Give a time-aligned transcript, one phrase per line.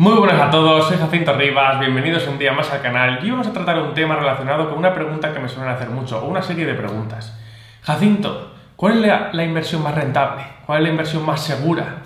[0.00, 3.32] Muy buenas a todos, soy Jacinto Rivas, bienvenidos un día más al canal y hoy
[3.32, 6.26] vamos a tratar un tema relacionado con una pregunta que me suelen hacer mucho, o
[6.26, 7.38] una serie de preguntas.
[7.82, 10.42] Jacinto, ¿cuál es la, la inversión más rentable?
[10.64, 11.96] ¿Cuál es la inversión más segura?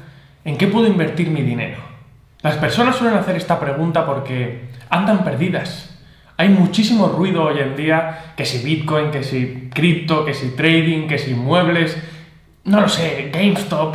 [0.44, 1.76] ¿En qué puedo invertir mi dinero?
[2.42, 5.96] Las personas suelen hacer esta pregunta porque andan perdidas.
[6.36, 11.06] Hay muchísimo ruido hoy en día, que si Bitcoin, que si cripto, que si trading,
[11.06, 11.96] que si inmuebles,
[12.64, 13.94] no lo sé, GameStop,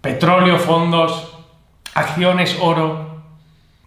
[0.00, 1.36] petróleo, fondos,
[1.96, 3.09] acciones, oro.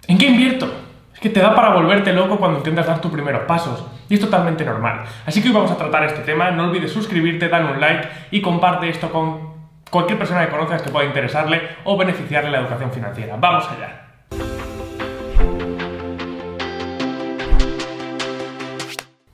[0.06, 0.70] ¿En qué invierto?
[1.14, 3.86] Es que te da para volverte loco cuando intentas dar tus primeros pasos.
[4.10, 5.06] Y es totalmente normal.
[5.26, 6.52] Así que hoy vamos a tratar este tema.
[6.52, 9.54] No olvides suscribirte, dar un like y comparte esto con
[9.90, 13.38] cualquier persona que conozcas que pueda interesarle o beneficiarle la educación financiera.
[13.40, 14.02] Vamos allá.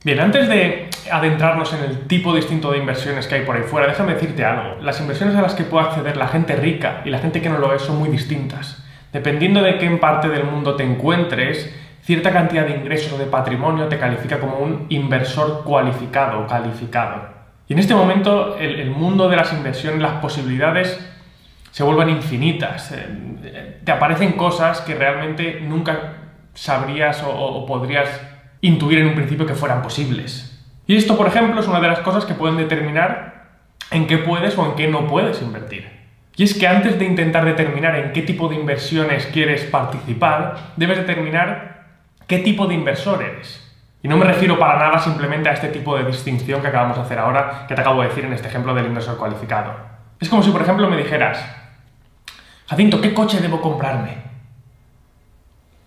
[0.04, 3.88] Bien, antes de adentrarnos en el tipo distinto de inversiones que hay por ahí fuera,
[3.88, 4.80] déjame decirte algo.
[4.80, 7.58] Las inversiones a las que puede acceder la gente rica y la gente que no
[7.58, 8.84] lo es son muy distintas.
[9.12, 13.88] Dependiendo de qué parte del mundo te encuentres, cierta cantidad de ingresos o de patrimonio
[13.88, 17.28] te califica como un inversor cualificado o calificado.
[17.68, 20.98] Y en este momento el, mundo de las inversiones, las posibilidades
[21.70, 22.92] se vuelven infinitas.
[22.92, 26.14] Eh, te aparecen cosas que realmente nunca
[26.54, 28.08] sabrías o podrías
[28.60, 30.50] intuir en un principio que fueran posibles.
[30.86, 33.48] Y esto, por ejemplo, es una de las cosas que pueden determinar
[33.90, 35.99] en qué puedes o en qué no puedes invertir.
[36.40, 40.96] Y es que antes de intentar determinar en qué tipo de inversiones quieres participar, debes
[40.96, 41.84] determinar
[42.26, 43.62] qué tipo de inversor eres.
[44.02, 47.02] Y no me refiero para nada simplemente a este tipo de distinción que acabamos de
[47.02, 49.76] hacer ahora, que te acabo de decir en este ejemplo del inversor cualificado.
[50.18, 51.44] Es como si, por ejemplo, me dijeras,
[52.68, 54.16] Jacinto, ¿qué coche debo comprarme?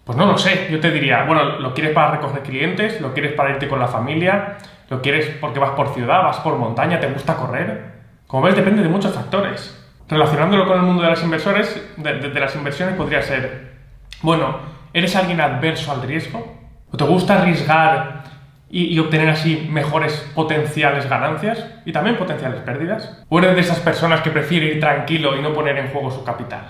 [0.03, 3.01] Pues no lo sé, yo te diría, bueno, ¿lo quieres para recoger clientes?
[3.01, 4.57] ¿Lo quieres para irte con la familia?
[4.87, 7.85] ¿Lo quieres porque vas por ciudad, vas por montaña, te gusta correr?
[8.27, 9.79] Como ves, depende de muchos factores.
[10.13, 13.73] Relacionándolo con el mundo de las inversores, de, las inversiones podría ser,
[14.21, 14.57] bueno,
[14.93, 16.55] ¿eres alguien adverso al riesgo?
[16.91, 18.21] ¿O te gusta arriesgar
[18.69, 23.23] y, obtener así mejores potenciales ganancias y también potenciales pérdidas?
[23.27, 26.23] ¿O eres de esas personas que prefiere ir tranquilo y no poner en juego su
[26.23, 26.61] capital?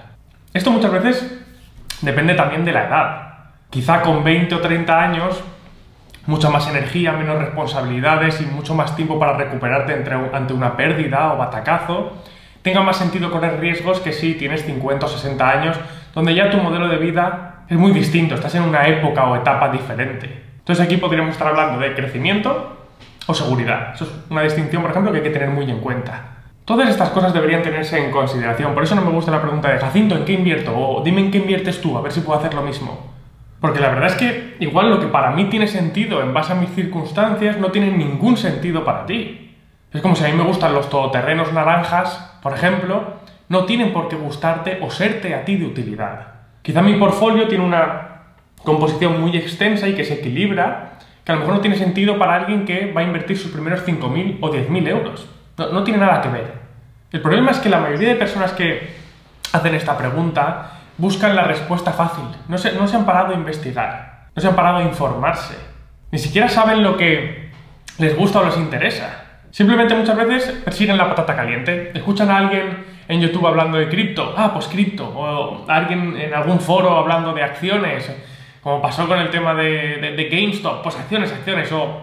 [0.54, 1.44] Esto muchas veces
[2.00, 3.34] depende también de la edad.
[3.70, 5.44] Quizá con 20 o 30 años,
[6.28, 10.02] mucha más energía, menos responsabilidades y mucho más tiempo para recuperarte
[10.32, 12.24] ante una pérdida o batacazo
[12.64, 15.80] tenga más sentido correr riesgos que si tienes 50 o 60 años,
[16.16, 19.70] donde ya tu modelo de vida es muy distinto, estás en una época o etapa
[19.70, 20.44] diferente.
[20.58, 22.88] Entonces aquí podríamos estar hablando de crecimiento
[23.28, 23.94] o seguridad.
[23.94, 26.34] Eso es una distinción, por ejemplo, que hay que tener muy en cuenta.
[26.66, 28.74] Todas estas cosas deberían tenerse en consideración.
[28.74, 30.74] Por eso no me gusta la pregunta de Jacinto, ¿en qué invierto?
[30.76, 33.12] O dime en qué inviertes tú, a ver si puedo hacer lo mismo.
[33.60, 36.56] Porque la verdad es que igual lo que para mí tiene sentido en base a
[36.56, 39.53] mis circunstancias no tiene ningún sentido para ti.
[39.94, 43.14] Es como si a mí me gustan los todoterrenos naranjas por ejemplo,
[43.48, 46.28] no tienen por qué gustarte o serte a ti de utilidad.
[46.62, 48.24] Quizá mi portfolio tiene una
[48.64, 52.36] composición muy extensa y que se equilibra, que a lo mejor no tiene sentido para
[52.36, 55.30] alguien que va a invertir sus primeros 5.000 o 10.000 euros.
[55.58, 56.54] No, no tiene nada que ver.
[57.14, 58.94] El problema es que la mayoría de personas que
[59.54, 62.26] hacen esta pregunta buscan la respuesta fácil.
[62.50, 65.56] No se, no se han parado a investigar, no se han parado a informarse.
[66.12, 67.52] Ni siquiera saben lo que
[68.00, 69.23] les gusta o les interesa.
[69.54, 71.92] Simplemente muchas veces persiguen la patata caliente.
[71.94, 75.08] Escuchan a alguien en YouTube hablando de cripto, ah, pues cripto.
[75.08, 78.12] O alguien en algún foro hablando de acciones,
[78.64, 81.72] como pasó con el tema de, de, GameStop, pues acciones, acciones.
[81.72, 82.02] O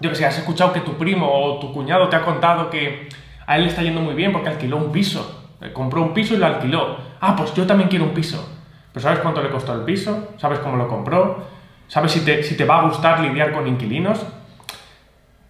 [0.00, 3.10] yo que sé, has escuchado que tu primo o tu cuñado te ha contado que
[3.46, 5.50] a él le está yendo muy bien porque alquiló un piso.
[5.74, 6.96] Compró un piso y lo alquiló.
[7.20, 8.50] Ah, pues yo también quiero un piso.
[8.94, 10.30] Pero ¿sabes cuánto le costó el piso?
[10.38, 11.48] ¿Sabes cómo lo compró?
[11.86, 14.24] ¿Sabes si te, si te va a gustar lidiar con inquilinos?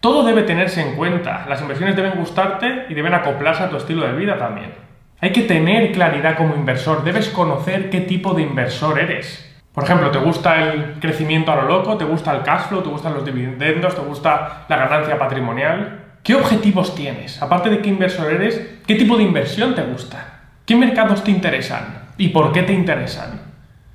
[0.00, 1.44] Todo debe tenerse en cuenta.
[1.48, 4.72] Las inversiones deben gustarte y deben acoplarse a tu estilo de vida también.
[5.20, 7.02] Hay que tener claridad como inversor.
[7.02, 9.44] Debes conocer qué tipo de inversor eres.
[9.72, 11.96] Por ejemplo, ¿te gusta el crecimiento a lo loco?
[11.96, 12.82] ¿Te gusta el cash flow?
[12.82, 13.94] ¿Te gustan los dividendos?
[13.96, 16.04] ¿Te gusta la ganancia patrimonial?
[16.22, 17.42] ¿Qué objetivos tienes?
[17.42, 20.40] Aparte de qué inversor eres, ¿qué tipo de inversión te gusta?
[20.64, 22.08] ¿Qué mercados te interesan?
[22.16, 23.40] ¿Y por qué te interesan?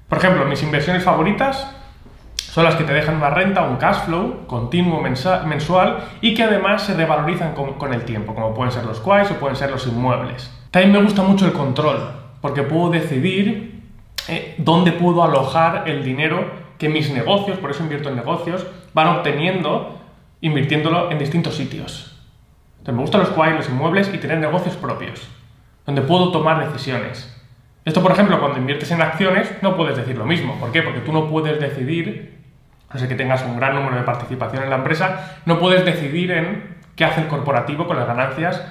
[0.09, 1.67] Por ejemplo, mis inversiones favoritas
[2.53, 6.83] son las que te dejan una renta, un cash flow continuo mensual y que además
[6.83, 10.55] se revalorizan con, el tiempo, como pueden ser los quais o pueden ser los inmuebles.
[10.69, 12.11] También me gusta mucho el control,
[12.41, 13.81] porque puedo decidir
[14.27, 16.45] eh, dónde puedo alojar el dinero
[16.77, 19.99] que mis negocios, por eso invierto en negocios, van obteniendo
[20.41, 22.23] invirtiéndolo en distintos sitios.
[22.73, 25.27] Entonces me gustan los quais, los inmuebles y tener negocios propios,
[25.87, 27.35] donde puedo tomar decisiones.
[27.83, 30.59] Esto, por ejemplo, cuando inviertes en acciones, no puedes decir lo mismo.
[30.59, 30.83] ¿Por qué?
[30.83, 32.42] Porque tú no puedes decidir
[32.99, 36.77] sé que tengas un gran número de participación en la empresa, no puedes decidir en
[36.95, 38.63] qué hace el corporativo con las ganancias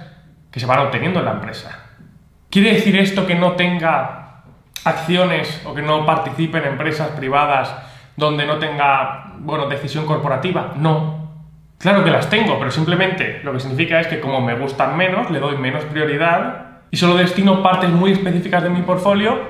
[0.51, 1.79] que se van obteniendo en la empresa.
[2.51, 4.43] ¿Quiere decir esto que no tenga
[4.85, 7.75] acciones o que no participe en empresas privadas
[8.17, 10.75] donde no tenga, bueno, decisión corporativa?
[10.77, 11.31] No.
[11.79, 15.31] Claro que las tengo, pero simplemente lo que significa es que como me gustan menos,
[15.31, 19.49] le doy menos prioridad y solo destino partes muy específicas de mi portfolio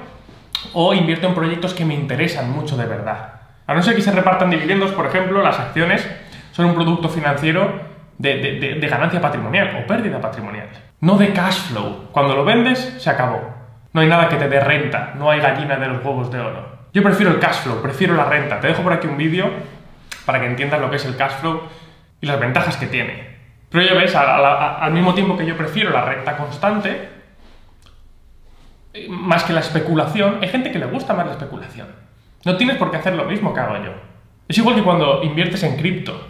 [0.72, 3.41] o invierto en proyectos que me interesan mucho de verdad.
[3.66, 6.08] A no ser que se repartan dividendos, por ejemplo, las acciones
[6.52, 7.80] son un producto financiero
[8.18, 10.68] de, de ganancia patrimonial o pérdida patrimonial,
[11.00, 12.08] no de cash flow.
[12.12, 13.40] Cuando lo vendes, se acabó.
[13.92, 16.78] No hay nada que te dé renta, no hay gallina de los huevos de oro.
[16.92, 18.60] Yo prefiero el cash flow, prefiero la renta.
[18.60, 19.50] Te dejo por aquí un vídeo
[20.26, 21.62] para que entiendas lo que es el cash flow
[22.20, 23.32] y las ventajas que tiene.
[23.70, 27.08] Pero ya ves, al mismo tiempo que yo prefiero la renta constante,
[29.08, 31.88] más que la especulación, hay gente que le gusta más la especulación.
[32.44, 33.92] No tienes por qué hacer lo mismo que hago yo.
[34.48, 36.28] Es igual que cuando inviertes en cripto.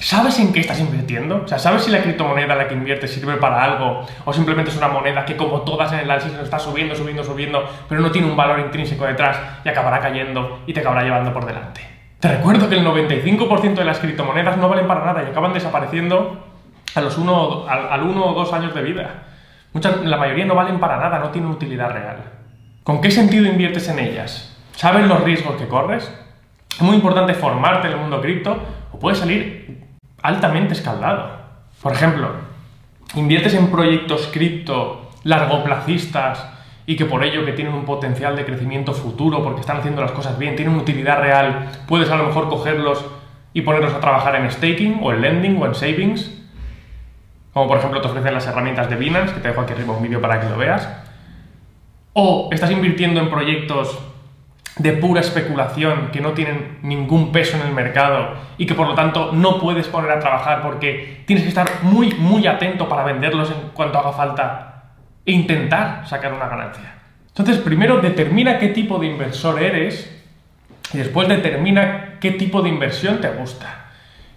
[0.00, 1.42] ¿Sabes en qué estás invirtiendo?
[1.44, 4.70] O sea, ¿sabes si la criptomoneda en la que inviertes sirve para algo o simplemente
[4.70, 8.12] es una moneda que como todas en el análisis está subiendo, subiendo, subiendo, pero no
[8.12, 11.80] tiene un valor intrínseco detrás y acabará cayendo y te acabará llevando por delante?
[12.20, 16.46] Te recuerdo que el 95% de las criptomonedas no valen para nada y acaban desapareciendo
[16.94, 19.24] a los uno, al, uno o dos años de vida.
[19.72, 22.18] Muchas, la mayoría no valen para nada, no tienen utilidad real.
[22.84, 24.57] ¿Con qué sentido inviertes en ellas?
[24.78, 26.08] ¿Sabes los riesgos que corres?
[26.70, 28.56] Es muy importante formarte en el mundo cripto
[28.92, 29.88] o puedes salir
[30.22, 31.32] altamente escaldado.
[31.82, 32.28] Por ejemplo,
[33.16, 36.48] inviertes en proyectos cripto largoplacistas
[36.86, 40.12] y que por ello que tienen un potencial de crecimiento futuro porque están haciendo las
[40.12, 43.04] cosas bien, tienen utilidad real, puedes a lo mejor cogerlos
[43.52, 46.40] y ponerlos a trabajar en staking o en lending o en savings.
[47.52, 50.04] Como por ejemplo te ofrecen las herramientas de Binance, que te dejo aquí arriba un
[50.04, 50.88] vídeo para que lo veas.
[52.12, 53.98] O estás invirtiendo en proyectos
[54.78, 58.94] de pura especulación que no tienen ningún peso en el mercado y que por lo
[58.94, 63.50] tanto no puedes poner a trabajar porque tienes que estar muy, muy atento para venderlos
[63.50, 64.92] en cuanto haga falta
[65.26, 66.94] e intentar sacar una ganancia.
[67.28, 70.14] Entonces, primero determina qué tipo de inversor eres
[70.92, 73.86] y después determina qué tipo de inversión te gusta.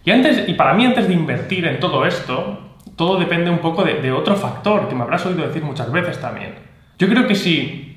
[0.03, 3.83] Y, antes, y para mí, antes de invertir en todo esto, todo depende un poco
[3.83, 6.55] de, de otro factor que me habrás oído decir muchas veces también.
[6.97, 7.90] Yo creo que si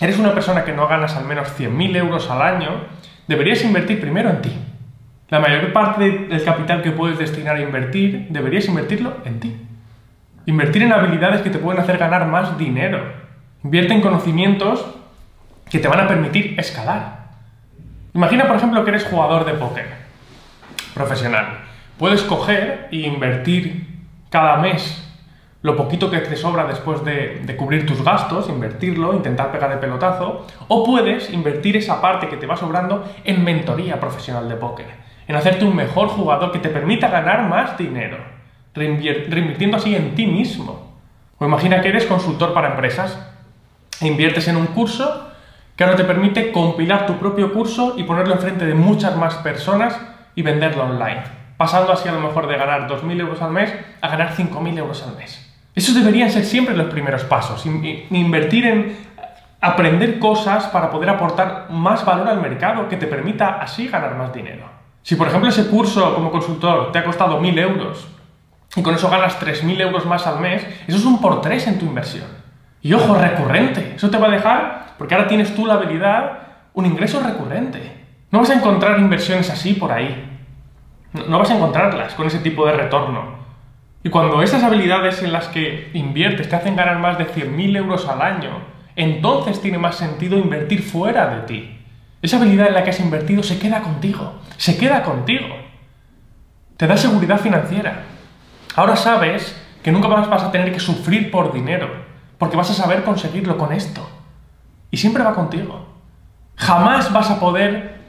[0.00, 2.70] eres una persona que no ganas al menos 100.000 euros al año,
[3.26, 4.58] deberías invertir primero en ti.
[5.28, 9.56] La mayor parte del capital que puedes destinar a invertir, deberías invertirlo en ti.
[10.46, 13.00] Invertir en habilidades que te pueden hacer ganar más dinero.
[13.62, 14.84] Invierte en conocimientos
[15.70, 17.28] que te van a permitir escalar.
[18.14, 19.86] Imagina, por ejemplo, que eres jugador de póker
[20.94, 21.60] profesional.
[21.98, 23.86] Puedes coger e invertir
[24.30, 25.09] cada mes
[25.62, 30.46] lo poquito que te sobra después de, cubrir tus gastos, invertirlo, intentar pegar el pelotazo,
[30.68, 34.86] o puedes invertir esa parte que te va sobrando en mentoría profesional de póker,
[35.28, 38.16] en hacerte un mejor jugador que te permita ganar más dinero,
[38.74, 40.90] reinvirtiendo así en ti mismo.
[41.38, 43.18] O imagina que eres consultor para empresas
[44.00, 45.28] e inviertes en un curso
[45.76, 49.98] que ahora te permite compilar tu propio curso y ponerlo enfrente de muchas más personas
[50.34, 51.22] y venderlo online,
[51.56, 55.02] pasando así a lo mejor de ganar 2.000 euros al mes a ganar 5.000 euros
[55.02, 55.49] al mes.
[55.74, 57.64] Esos deberían ser siempre los primeros pasos.
[57.66, 58.96] Invertir en
[59.60, 64.32] aprender cosas para poder aportar más valor al mercado que te permita así ganar más
[64.32, 64.64] dinero.
[65.02, 68.08] Si por ejemplo ese curso como consultor te ha costado 1.000 euros
[68.74, 71.78] y con eso ganas 3.000 euros más al mes, eso es un por tres en
[71.78, 72.26] tu inversión.
[72.82, 73.94] Y ojo, recurrente.
[73.96, 76.38] Eso te va a dejar, porque ahora tienes tú la habilidad,
[76.72, 78.06] un ingreso recurrente.
[78.30, 80.38] No vas a encontrar inversiones así por ahí.
[81.28, 83.39] No vas a encontrarlas con ese tipo de retorno.
[84.02, 88.08] Y cuando esas habilidades en las que inviertes te hacen ganar más de 100.000 euros
[88.08, 88.62] al año,
[88.96, 91.78] entonces tiene más sentido invertir fuera de ti.
[92.22, 95.48] Esa habilidad en la que has invertido se queda contigo, se queda contigo.
[96.76, 98.04] Te da seguridad financiera.
[98.74, 101.90] Ahora sabes que nunca más vas a tener que sufrir por dinero,
[102.38, 104.08] porque vas a saber conseguirlo con esto.
[104.90, 105.86] Y siempre va contigo.
[106.56, 108.00] Jamás vas a poder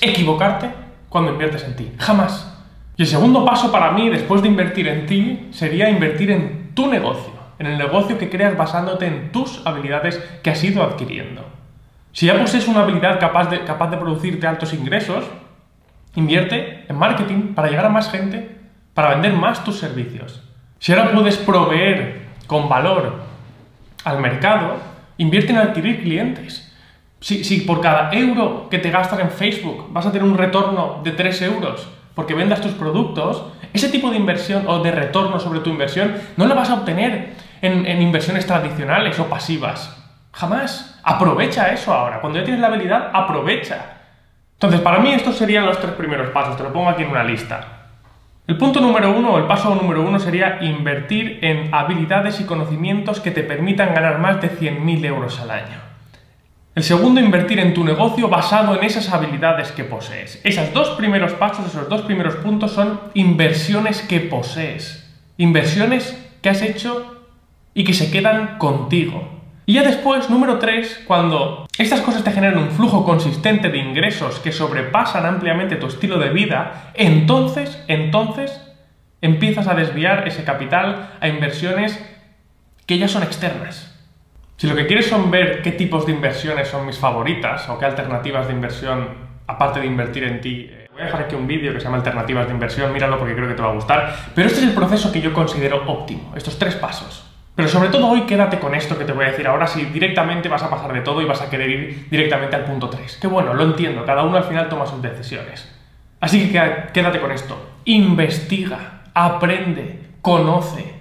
[0.00, 0.70] equivocarte
[1.08, 1.92] cuando inviertes en ti.
[1.98, 2.57] Jamás.
[2.98, 6.88] Y el segundo paso para mí, después de invertir en ti, sería invertir en tu
[6.88, 11.46] negocio, en el negocio que creas basándote en tus habilidades que has ido adquiriendo.
[12.10, 15.24] Si ya posees una habilidad capaz de, de producirte altos ingresos,
[16.16, 18.56] invierte en marketing para llegar a más gente,
[18.94, 20.42] para vender más tus servicios.
[20.80, 23.22] Si ahora puedes proveer con valor
[24.02, 24.74] al mercado,
[25.18, 26.74] invierte en adquirir clientes.
[27.20, 31.00] Si, si por cada euro que te gastas en Facebook vas a tener un retorno
[31.04, 31.88] de 3 euros,
[32.18, 36.46] porque vendas tus productos, ese tipo de inversión o de retorno sobre tu inversión no
[36.46, 39.96] lo vas a obtener en, inversiones tradicionales o pasivas.
[40.32, 40.98] Jamás.
[41.04, 42.20] Aprovecha eso ahora.
[42.20, 43.98] Cuando ya tienes la habilidad, aprovecha.
[44.54, 46.56] Entonces, para mí estos serían los tres primeros pasos.
[46.56, 47.86] Te lo pongo aquí en una lista.
[48.48, 53.30] El punto número uno, el paso número uno, sería invertir en habilidades y conocimientos que
[53.30, 55.87] te permitan ganar más de 100.000 euros al año.
[56.78, 60.40] El segundo, invertir en tu negocio basado en esas habilidades que posees.
[60.44, 65.04] Esos dos primeros pasos, esos dos primeros puntos son inversiones que posees.
[65.38, 67.26] Inversiones que has hecho
[67.74, 69.28] y que se quedan contigo.
[69.66, 74.38] Y ya después, número 3, cuando estas cosas te generan un flujo consistente de ingresos
[74.38, 78.56] que sobrepasan ampliamente tu estilo de vida, entonces, entonces,
[79.20, 82.00] empiezas a desviar ese capital a inversiones
[82.86, 83.87] que ya son externas.
[84.58, 87.84] Si lo que quieres son ver qué tipos de inversiones son mis favoritas o qué
[87.84, 89.06] alternativas de inversión,
[89.46, 91.98] aparte de invertir en ti, eh, voy a dejar aquí un vídeo que se llama
[91.98, 94.16] Alternativas de inversión, míralo porque creo que te va a gustar.
[94.34, 97.24] Pero este es el proceso que yo considero óptimo, estos tres pasos.
[97.54, 100.48] Pero sobre todo hoy quédate con esto que te voy a decir ahora si directamente
[100.48, 103.18] vas a pasar de todo y vas a querer ir directamente al punto 3.
[103.18, 105.72] Que bueno, lo entiendo, cada uno al final toma sus decisiones.
[106.18, 106.60] Así que
[106.92, 107.74] quédate con esto.
[107.84, 110.94] Investiga, aprende, conoce.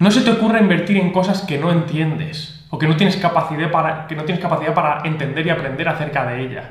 [0.00, 3.70] No se te ocurra invertir en cosas que no entiendes o que no tienes capacidad
[3.70, 6.62] para, que no tienes capacidad para entender y aprender acerca de ella.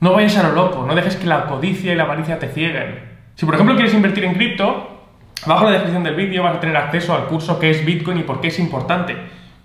[0.00, 2.98] No vayas a lo loco, no dejes que la codicia y la avaricia te cieguen.
[3.36, 5.04] Si por ejemplo quieres invertir en cripto,
[5.46, 8.18] abajo en la descripción del vídeo vas a tener acceso al curso que es Bitcoin
[8.18, 9.16] y por qué es importante.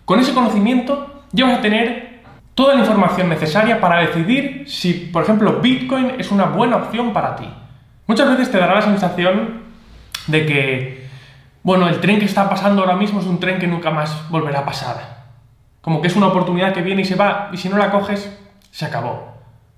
[0.05, 2.19] Con ese conocimiento ya vas a tener
[2.53, 7.35] toda la información necesaria para decidir si, por ejemplo, Bitcoin es una buena opción para
[7.35, 7.49] ti.
[8.05, 9.63] Muchas veces te dará la sensación
[10.27, 11.07] de que,
[11.63, 14.59] bueno, el tren que está pasando ahora mismo es un tren que nunca más volverá
[14.59, 15.18] a pasar.
[15.81, 18.37] Como que es una oportunidad que viene y se va, y si no la coges,
[18.71, 19.29] se acabó.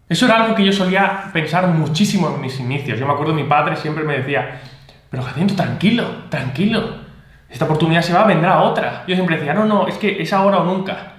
[0.09, 2.99] Eso era algo que yo solía pensar muchísimo en mis inicios.
[2.99, 4.59] Yo me acuerdo, mi padre siempre me decía,
[5.09, 7.01] pero Jacinto, tranquilo, tranquilo.
[7.49, 9.03] Esta oportunidad se va, vendrá otra.
[9.07, 11.13] Yo siempre decía, no, no, es que es ahora o nunca.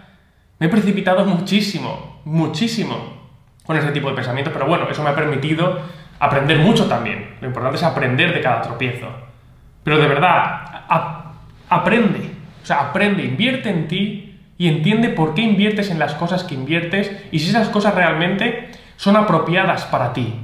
[0.59, 3.23] Me he precipitado muchísimo, muchísimo
[3.65, 5.81] con ese tipo de pensamiento, pero bueno, eso me ha permitido
[6.19, 7.37] aprender mucho también.
[7.41, 9.09] Lo importante es aprender de cada tropiezo.
[9.85, 10.85] Pero de verdad,
[11.69, 12.31] aprende.
[12.63, 14.32] O sea, aprende, invierte en ti
[14.63, 18.71] y entiende por qué inviertes en las cosas que inviertes y si esas cosas realmente
[18.95, 20.39] son apropiadas para ti,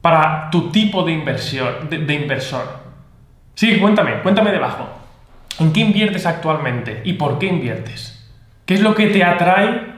[0.00, 2.62] para tu tipo de, inversión, de, inversor.
[3.56, 4.88] Sí, cuéntame, cuéntame debajo.
[5.58, 8.24] ¿En qué inviertes actualmente y por qué inviertes?
[8.66, 9.94] ¿Qué es lo que te atrae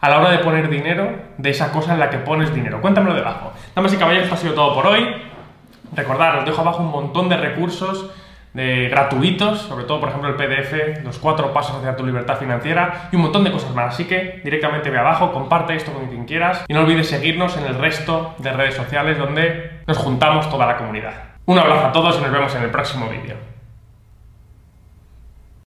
[0.00, 2.80] a la hora de poner dinero de esa cosa en la que pones dinero?
[2.80, 3.52] Cuéntamelo debajo.
[3.76, 5.06] Damas y caballeros, esto ha sido todo por hoy.
[5.94, 8.10] Recordad, os dejo abajo un montón de recursos
[8.54, 13.08] de gratuitos, sobre todo por ejemplo el PDF, los cuatro pasos hacia tu libertad financiera
[13.10, 13.94] y un montón de cosas más.
[13.94, 17.64] Así que directamente ve abajo, comparte esto con quien quieras y no olvides seguirnos en
[17.64, 21.14] el resto de redes sociales donde nos juntamos toda la comunidad.
[21.46, 23.51] Un abrazo a todos y nos vemos en el próximo vídeo.